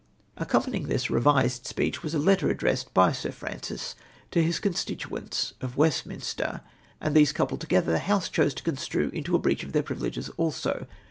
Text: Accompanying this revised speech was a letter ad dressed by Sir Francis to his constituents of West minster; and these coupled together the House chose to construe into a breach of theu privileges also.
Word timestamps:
Accompanying 0.35 0.87
this 0.87 1.11
revised 1.11 1.67
speech 1.67 2.01
was 2.01 2.15
a 2.15 2.17
letter 2.17 2.49
ad 2.49 2.57
dressed 2.57 2.91
by 2.91 3.11
Sir 3.11 3.29
Francis 3.31 3.93
to 4.31 4.41
his 4.41 4.57
constituents 4.59 5.53
of 5.61 5.77
West 5.77 6.07
minster; 6.07 6.61
and 6.99 7.15
these 7.15 7.31
coupled 7.31 7.61
together 7.61 7.91
the 7.91 7.99
House 7.99 8.27
chose 8.27 8.55
to 8.55 8.63
construe 8.63 9.09
into 9.09 9.35
a 9.35 9.37
breach 9.37 9.63
of 9.63 9.73
theu 9.73 9.83
privileges 9.83 10.29
also. 10.37 10.87